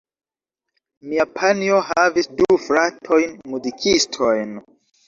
Mia 1.11 1.27
panjo 1.35 1.83
havis 1.91 2.33
du 2.41 2.51
fratojn 2.65 3.41
muzikistojn. 3.55 4.61